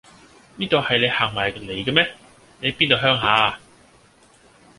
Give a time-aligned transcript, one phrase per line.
[0.55, 2.11] 呢度係你行埋嚟嘅咩？
[2.59, 3.59] 你邊度鄉下呀？